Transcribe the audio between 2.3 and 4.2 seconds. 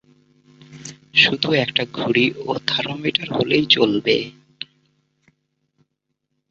ও thermometer হলেই চলবে।